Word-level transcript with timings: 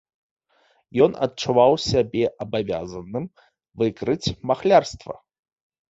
Ён 1.05 1.11
адчуваў 1.25 1.73
сябе 1.89 2.23
абавязаным 2.45 3.25
выкрыць 3.83 4.33
махлярства. 4.53 5.13